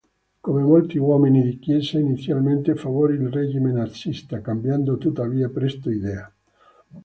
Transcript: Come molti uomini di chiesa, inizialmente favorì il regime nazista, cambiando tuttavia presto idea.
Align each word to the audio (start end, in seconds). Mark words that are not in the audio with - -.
Come 0.41 0.63
molti 0.63 0.97
uomini 0.97 1.43
di 1.43 1.59
chiesa, 1.59 1.99
inizialmente 1.99 2.73
favorì 2.73 3.13
il 3.17 3.29
regime 3.29 3.71
nazista, 3.71 4.41
cambiando 4.41 4.97
tuttavia 4.97 5.47
presto 5.47 5.91
idea. 5.91 6.33